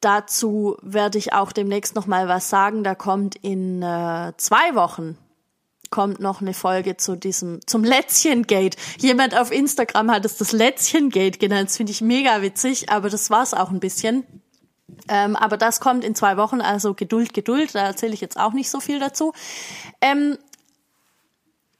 [0.00, 2.84] Dazu werde ich auch demnächst noch mal was sagen.
[2.84, 5.18] Da kommt in äh, zwei Wochen
[5.90, 8.78] kommt noch eine Folge zu diesem zum Lätzchengate.
[8.98, 11.68] Jemand auf Instagram hat es das Lätzchengate genannt.
[11.68, 14.24] Das finde ich mega witzig, aber das war's auch ein bisschen.
[15.08, 17.74] Ähm, aber das kommt in zwei Wochen, also Geduld, Geduld.
[17.74, 19.32] Da erzähle ich jetzt auch nicht so viel dazu.
[20.00, 20.38] Ähm,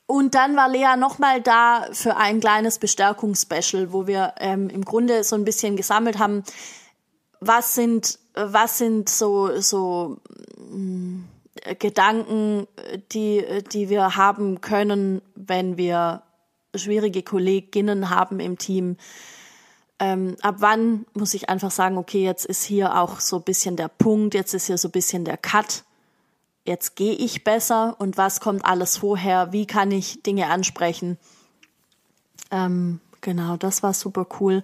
[0.06, 5.22] und dann war Lea nochmal da für ein kleines Bestärkungsspecial, wo wir ähm, im Grunde
[5.22, 6.42] so ein bisschen gesammelt haben,
[7.40, 10.18] was sind, was sind so, so
[10.70, 11.24] mh,
[11.78, 12.66] Gedanken,
[13.12, 16.22] die, die wir haben können, wenn wir
[16.74, 18.96] schwierige Kolleginnen haben im Team.
[19.98, 23.76] Ähm, ab wann muss ich einfach sagen, okay, jetzt ist hier auch so ein bisschen
[23.76, 25.84] der Punkt, jetzt ist hier so ein bisschen der Cut,
[26.64, 31.18] jetzt gehe ich besser und was kommt alles vorher, wie kann ich Dinge ansprechen.
[32.50, 34.62] Ähm, genau, das war super cool.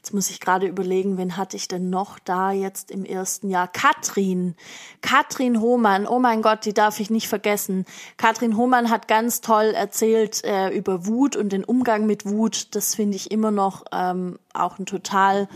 [0.00, 3.68] Jetzt muss ich gerade überlegen, wen hatte ich denn noch da jetzt im ersten Jahr?
[3.68, 4.54] Katrin.
[5.02, 6.06] Katrin Hohmann.
[6.06, 7.84] Oh mein Gott, die darf ich nicht vergessen.
[8.16, 12.74] Katrin Hohmann hat ganz toll erzählt äh, über Wut und den Umgang mit Wut.
[12.74, 15.50] Das finde ich immer noch ähm, auch ein total,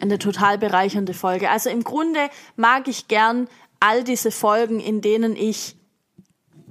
[0.00, 1.48] eine total bereichernde Folge.
[1.48, 3.46] Also im Grunde mag ich gern
[3.78, 5.76] all diese Folgen, in denen ich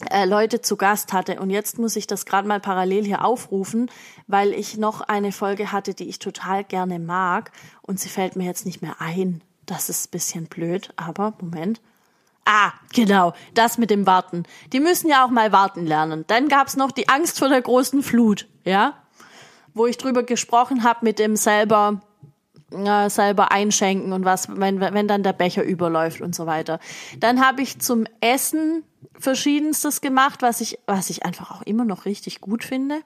[0.10, 1.40] äh, Leute zu Gast hatte.
[1.40, 3.90] Und jetzt muss ich das gerade mal parallel hier aufrufen,
[4.28, 7.52] weil ich noch eine Folge hatte, die ich total gerne mag.
[7.82, 9.42] Und sie fällt mir jetzt nicht mehr ein.
[9.66, 11.82] Das ist ein bisschen blöd, aber Moment.
[12.46, 14.44] Ah, genau, das mit dem Warten.
[14.74, 16.26] Die müssen ja auch mal warten lernen.
[16.28, 18.96] Dann gab's noch die Angst vor der großen Flut, ja,
[19.74, 22.02] wo ich drüber gesprochen habe mit dem selber
[22.72, 26.80] äh, selber einschenken und was, wenn, wenn dann der Becher überläuft und so weiter.
[27.20, 28.84] Dann habe ich zum Essen
[29.18, 33.02] verschiedenstes gemacht, was ich, was ich einfach auch immer noch richtig gut finde.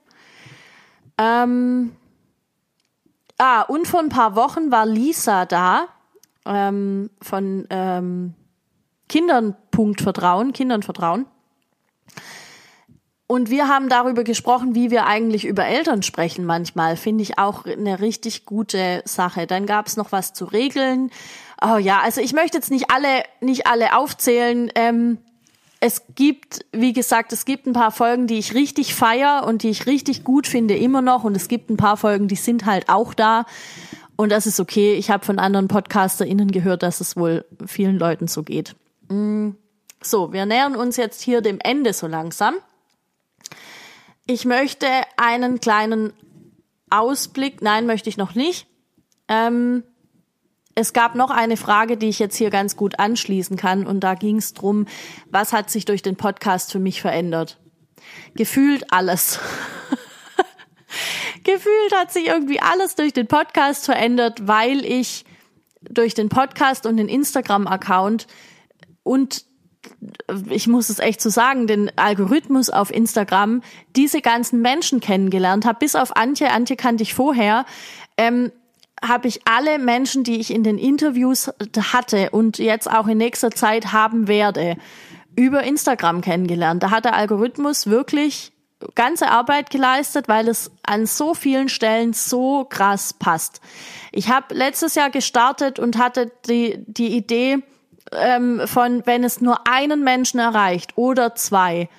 [1.18, 1.96] Ähm,
[3.38, 5.88] ah, und vor ein paar Wochen war Lisa da
[6.46, 8.34] ähm, von ähm,
[9.08, 11.26] Kindern Punkt Vertrauen, Kindern Vertrauen.
[13.28, 16.96] Und wir haben darüber gesprochen, wie wir eigentlich über Eltern sprechen manchmal.
[16.96, 19.48] Finde ich auch eine richtig gute Sache.
[19.48, 21.10] Dann gab es noch was zu regeln.
[21.60, 24.72] Oh ja, also ich möchte jetzt nicht alle, nicht alle aufzählen.
[24.76, 25.18] Ähm,
[25.86, 29.70] es gibt, wie gesagt, es gibt ein paar Folgen, die ich richtig feier und die
[29.70, 31.24] ich richtig gut finde immer noch.
[31.24, 33.46] Und es gibt ein paar Folgen, die sind halt auch da.
[34.16, 34.96] Und das ist okay.
[34.96, 38.76] Ich habe von anderen PodcasterInnen gehört, dass es wohl vielen Leuten so geht.
[39.10, 39.52] Mm.
[40.02, 42.56] So, wir nähern uns jetzt hier dem Ende so langsam.
[44.26, 46.14] Ich möchte einen kleinen
[46.90, 48.66] Ausblick, nein, möchte ich noch nicht.
[49.28, 49.84] Ähm,
[50.76, 54.14] es gab noch eine Frage, die ich jetzt hier ganz gut anschließen kann, und da
[54.14, 54.86] ging es drum,
[55.32, 57.58] was hat sich durch den Podcast für mich verändert?
[58.36, 59.40] Gefühlt alles.
[61.44, 65.26] Gefühlt hat sich irgendwie alles durch den Podcast verändert, weil ich
[65.82, 68.28] durch den Podcast und den Instagram-Account
[69.04, 69.46] und
[70.50, 73.62] ich muss es echt so sagen, den Algorithmus auf Instagram
[73.96, 77.66] diese ganzen Menschen kennengelernt habe, bis auf Antje, Antje kannte ich vorher,
[78.18, 78.52] ähm,
[79.04, 81.52] habe ich alle Menschen, die ich in den Interviews
[81.94, 84.78] hatte und jetzt auch in nächster Zeit haben werde,
[85.36, 86.82] über Instagram kennengelernt.
[86.82, 88.54] Da hat der Algorithmus wirklich
[88.94, 93.62] ganze Arbeit geleistet, weil es an so vielen Stellen so krass passt.
[94.12, 97.60] Ich habe letztes Jahr gestartet und hatte die, die Idee
[98.12, 101.90] ähm, von, wenn es nur einen Menschen erreicht oder zwei,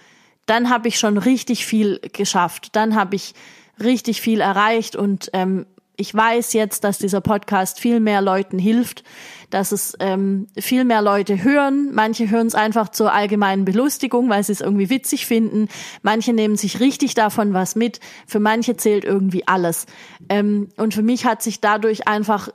[0.46, 2.76] dann habe ich schon richtig viel geschafft.
[2.76, 3.34] Dann habe ich
[3.82, 9.02] richtig viel erreicht und ähm, ich weiß jetzt, dass dieser Podcast viel mehr Leuten hilft,
[9.50, 11.94] dass es ähm, viel mehr Leute hören.
[11.94, 15.68] Manche hören es einfach zur allgemeinen Belustigung, weil sie es irgendwie witzig finden.
[16.02, 18.00] Manche nehmen sich richtig davon was mit.
[18.26, 19.86] Für manche zählt irgendwie alles.
[20.28, 22.50] Ähm, und für mich hat sich dadurch einfach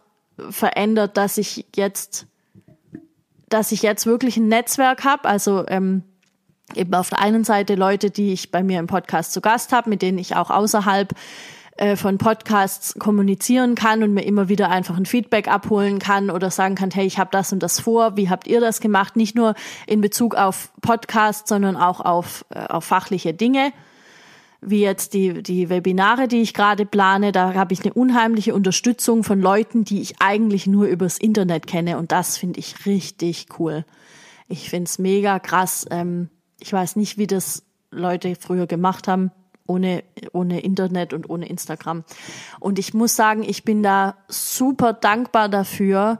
[0.50, 2.28] verändert, dass ich jetzt,
[3.50, 5.28] dass ich jetzt wirklich ein Netzwerk habe.
[5.28, 6.04] Also ähm,
[6.76, 9.90] eben auf der einen Seite Leute, die ich bei mir im Podcast zu Gast habe,
[9.90, 11.14] mit denen ich auch außerhalb
[11.82, 16.52] äh, von Podcasts kommunizieren kann und mir immer wieder einfach ein Feedback abholen kann oder
[16.52, 19.16] sagen kann, hey, ich habe das und das vor, wie habt ihr das gemacht?
[19.16, 19.56] Nicht nur
[19.88, 23.74] in Bezug auf Podcasts, sondern auch auf, äh, auf fachliche Dinge
[24.64, 29.24] wie jetzt die, die Webinare, die ich gerade plane, da habe ich eine unheimliche Unterstützung
[29.24, 31.98] von Leuten, die ich eigentlich nur übers Internet kenne.
[31.98, 33.86] Und das finde ich richtig cool.
[34.48, 35.88] Ich finde es mega krass.
[35.90, 39.32] Ähm, ich weiß nicht, wie das Leute früher gemacht haben
[39.72, 40.04] ohne,
[40.34, 42.04] ohne Internet und ohne Instagram.
[42.60, 46.20] Und ich muss sagen, ich bin da super dankbar dafür,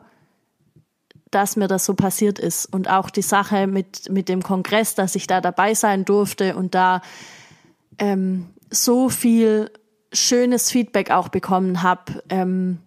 [1.32, 2.66] dass mir das so passiert ist.
[2.66, 6.76] Und auch die Sache mit, mit dem Kongress, dass ich da dabei sein durfte und
[6.76, 7.02] da
[7.98, 9.70] ähm, so viel
[10.14, 12.80] schönes Feedback auch bekommen habe ähm,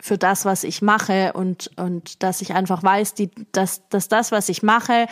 [0.00, 4.30] für das, was ich mache und, und dass ich einfach weiß, die, dass, dass das,
[4.30, 5.06] was ich mache,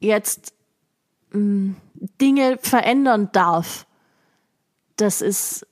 [0.00, 0.54] jetzt
[1.32, 1.74] mh,
[2.20, 3.86] Dinge verändern darf,
[4.96, 5.66] das ist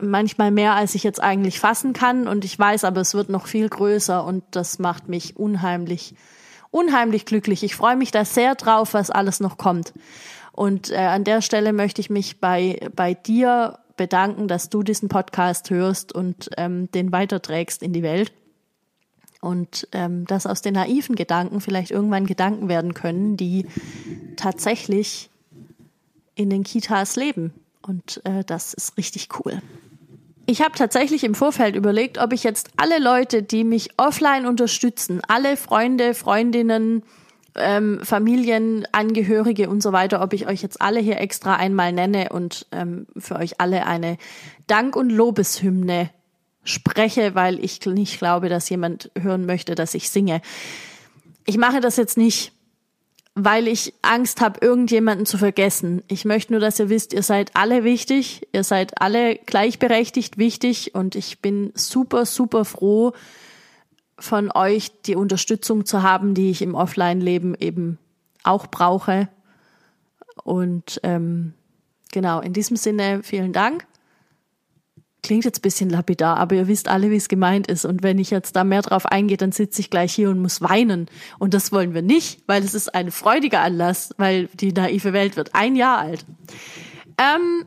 [0.00, 2.28] manchmal mehr, als ich jetzt eigentlich fassen kann.
[2.28, 6.14] Und ich weiß aber, es wird noch viel größer und das macht mich unheimlich,
[6.70, 7.62] unheimlich glücklich.
[7.62, 9.92] Ich freue mich da sehr drauf, was alles noch kommt.
[10.52, 15.08] Und äh, an der Stelle möchte ich mich bei, bei dir bedanken, dass du diesen
[15.08, 18.32] Podcast hörst und ähm, den weiterträgst in die Welt.
[19.40, 23.66] Und ähm, dass aus den naiven Gedanken vielleicht irgendwann Gedanken werden können, die
[24.36, 25.30] tatsächlich
[26.38, 27.52] in den Kitas leben.
[27.82, 29.60] Und äh, das ist richtig cool.
[30.46, 35.20] Ich habe tatsächlich im Vorfeld überlegt, ob ich jetzt alle Leute, die mich offline unterstützen,
[35.28, 37.02] alle Freunde, Freundinnen,
[37.54, 42.66] ähm, Familienangehörige und so weiter, ob ich euch jetzt alle hier extra einmal nenne und
[42.72, 44.16] ähm, für euch alle eine
[44.66, 46.10] Dank- und Lobeshymne
[46.64, 50.40] spreche, weil ich nicht glaube, dass jemand hören möchte, dass ich singe.
[51.46, 52.52] Ich mache das jetzt nicht,
[53.40, 56.02] weil ich Angst habe, irgendjemanden zu vergessen.
[56.08, 60.94] Ich möchte nur, dass ihr wisst, ihr seid alle wichtig, ihr seid alle gleichberechtigt wichtig
[60.96, 63.12] und ich bin super, super froh,
[64.18, 67.98] von euch die Unterstützung zu haben, die ich im Offline-Leben eben
[68.42, 69.28] auch brauche.
[70.42, 71.54] Und ähm,
[72.10, 73.86] genau, in diesem Sinne vielen Dank.
[75.28, 77.84] Klingt jetzt bisschen lapidar, aber ihr wisst alle, wie es gemeint ist.
[77.84, 80.62] Und wenn ich jetzt da mehr drauf eingehe, dann sitze ich gleich hier und muss
[80.62, 81.04] weinen.
[81.38, 85.36] Und das wollen wir nicht, weil es ist ein freudiger Anlass, weil die naive Welt
[85.36, 86.24] wird ein Jahr alt.
[87.18, 87.66] Ähm,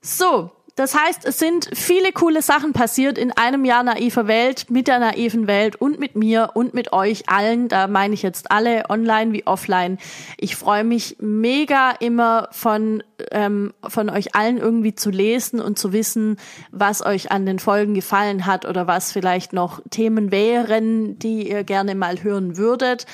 [0.00, 4.88] so, das heißt, es sind viele coole Sachen passiert in einem Jahr naiver Welt, mit
[4.88, 7.68] der naiven Welt und mit mir und mit euch allen.
[7.68, 9.98] Da meine ich jetzt alle, online wie offline.
[10.38, 15.92] Ich freue mich mega immer von, ähm, von euch allen irgendwie zu lesen und zu
[15.92, 16.38] wissen,
[16.70, 21.64] was euch an den Folgen gefallen hat oder was vielleicht noch Themen wären, die ihr
[21.64, 23.04] gerne mal hören würdet.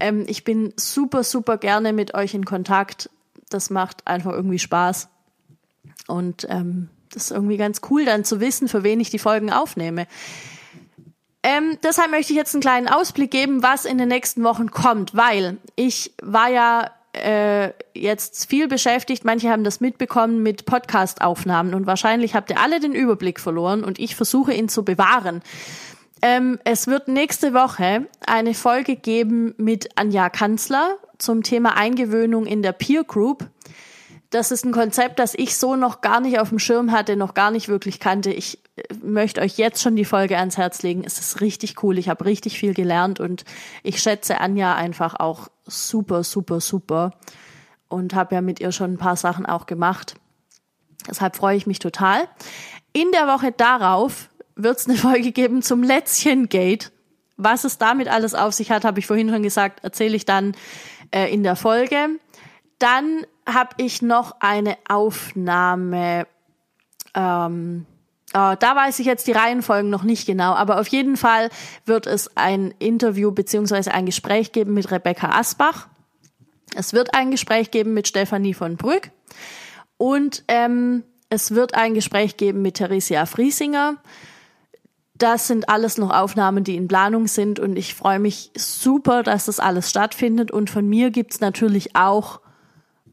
[0.00, 3.10] Ähm, ich bin super, super gerne mit euch in Kontakt.
[3.50, 5.08] Das macht einfach irgendwie Spaß.
[6.08, 9.52] Und ähm, das ist irgendwie ganz cool, dann zu wissen, für wen ich die Folgen
[9.52, 10.06] aufnehme.
[11.42, 15.16] Ähm, deshalb möchte ich jetzt einen kleinen Ausblick geben, was in den nächsten Wochen kommt,
[15.16, 21.86] weil ich war ja äh, jetzt viel beschäftigt, manche haben das mitbekommen mit Podcast-Aufnahmen und
[21.86, 25.42] wahrscheinlich habt ihr alle den Überblick verloren und ich versuche ihn zu bewahren.
[26.22, 32.62] Ähm, es wird nächste Woche eine Folge geben mit Anja Kanzler zum Thema Eingewöhnung in
[32.62, 33.48] der Peer Group
[34.32, 37.34] das ist ein Konzept, das ich so noch gar nicht auf dem Schirm hatte, noch
[37.34, 38.32] gar nicht wirklich kannte.
[38.32, 41.04] Ich äh, möchte euch jetzt schon die Folge ans Herz legen.
[41.04, 41.98] Es ist richtig cool.
[41.98, 43.44] Ich habe richtig viel gelernt und
[43.82, 47.12] ich schätze Anja einfach auch super, super, super
[47.88, 50.14] und habe ja mit ihr schon ein paar Sachen auch gemacht.
[51.08, 52.26] Deshalb freue ich mich total.
[52.94, 56.90] In der Woche darauf wird es eine Folge geben zum Lätzchen-Gate.
[57.36, 60.54] Was es damit alles auf sich hat, habe ich vorhin schon gesagt, erzähle ich dann
[61.10, 62.08] äh, in der Folge.
[62.82, 66.26] Dann habe ich noch eine Aufnahme.
[67.14, 67.86] Ähm,
[68.32, 71.50] äh, da weiß ich jetzt die Reihenfolgen noch nicht genau, aber auf jeden Fall
[71.86, 75.86] wird es ein Interview beziehungsweise ein Gespräch geben mit Rebecca Asbach.
[76.74, 79.12] Es wird ein Gespräch geben mit Stefanie von Brück
[79.96, 83.98] und ähm, es wird ein Gespräch geben mit Theresia Friesinger.
[85.14, 89.44] Das sind alles noch Aufnahmen, die in Planung sind und ich freue mich super, dass
[89.44, 90.50] das alles stattfindet.
[90.50, 92.41] Und von mir gibt's natürlich auch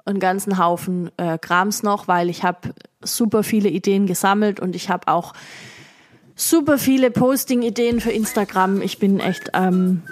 [0.09, 4.89] einen ganzen Haufen äh, Krams noch, weil ich habe super viele Ideen gesammelt und ich
[4.89, 5.33] habe auch
[6.35, 8.81] super viele Posting-Ideen für Instagram.
[8.81, 10.03] Ich bin echt ähm,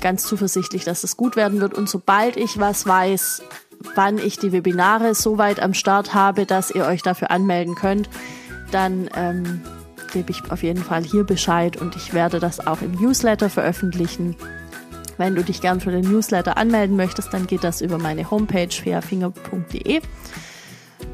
[0.00, 1.74] ganz zuversichtlich, dass es gut werden wird.
[1.74, 3.42] Und sobald ich was weiß,
[3.94, 8.08] wann ich die Webinare so weit am Start habe, dass ihr euch dafür anmelden könnt,
[8.70, 9.62] dann ähm,
[10.12, 14.36] gebe ich auf jeden Fall hier Bescheid und ich werde das auch im Newsletter veröffentlichen.
[15.18, 18.68] Wenn du dich gern für den Newsletter anmelden möchtest, dann geht das über meine Homepage
[18.70, 20.00] fairfinger.de.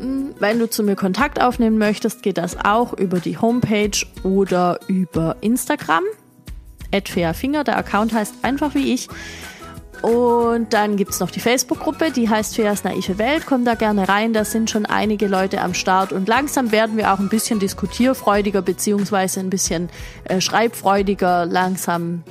[0.01, 4.81] Hm, wenn du zu mir Kontakt aufnehmen möchtest, geht das auch über die Homepage oder
[4.89, 6.05] über Instagram.
[7.35, 9.09] Finger, der Account heißt einfach wie ich.
[10.03, 13.45] Und dann gibt es noch die Facebook-Gruppe, die heißt Feas naive Welt.
[13.47, 16.13] Komm da gerne rein, da sind schon einige Leute am Start.
[16.13, 19.91] Und langsam werden wir auch ein bisschen diskutierfreudiger, beziehungsweise ein bisschen
[20.25, 21.47] äh, schreibfreudiger.
[21.47, 22.25] Langsam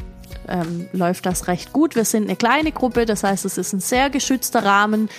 [0.52, 1.96] ähm, läuft das recht gut.
[1.96, 5.10] Wir sind eine kleine Gruppe, das heißt, es ist ein sehr geschützter Rahmen.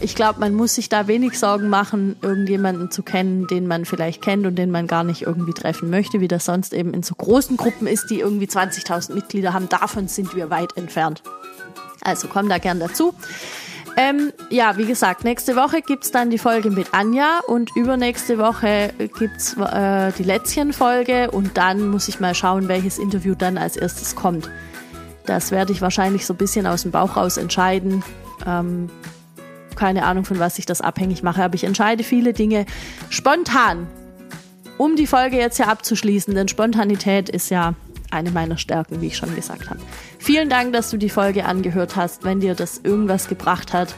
[0.00, 4.20] Ich glaube, man muss sich da wenig Sorgen machen, irgendjemanden zu kennen, den man vielleicht
[4.22, 7.14] kennt und den man gar nicht irgendwie treffen möchte, wie das sonst eben in so
[7.14, 9.68] großen Gruppen ist, die irgendwie 20.000 Mitglieder haben.
[9.68, 11.22] Davon sind wir weit entfernt.
[12.02, 13.14] Also komm da gern dazu.
[13.98, 18.92] Ähm, ja, wie gesagt, nächste Woche gibt's dann die Folge mit Anja und übernächste Woche
[19.18, 24.14] gibt's äh, die Lätzchen-Folge und dann muss ich mal schauen, welches Interview dann als erstes
[24.14, 24.50] kommt.
[25.26, 28.02] Das werde ich wahrscheinlich so ein bisschen aus dem Bauch raus entscheiden.
[28.46, 28.88] Ähm,
[29.74, 32.64] keine Ahnung, von was ich das abhängig mache, aber ich entscheide viele Dinge
[33.10, 33.86] spontan.
[34.78, 37.74] Um die Folge jetzt ja abzuschließen, denn Spontanität ist ja
[38.10, 39.80] eine meiner Stärken, wie ich schon gesagt habe.
[40.18, 42.24] Vielen Dank, dass du die Folge angehört hast.
[42.24, 43.94] Wenn dir das irgendwas gebracht hat,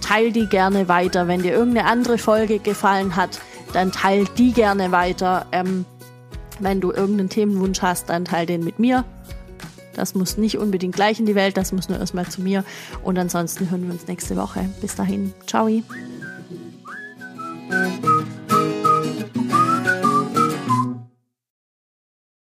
[0.00, 1.28] teil die gerne weiter.
[1.28, 3.40] Wenn dir irgendeine andere Folge gefallen hat,
[3.72, 5.46] dann teil die gerne weiter.
[5.52, 5.84] Ähm,
[6.60, 9.04] wenn du irgendeinen Themenwunsch hast, dann teil den mit mir.
[9.98, 12.64] Das muss nicht unbedingt gleich in die Welt, das muss nur erstmal zu mir.
[13.02, 14.68] Und ansonsten hören wir uns nächste Woche.
[14.80, 15.34] Bis dahin.
[15.46, 15.68] Ciao.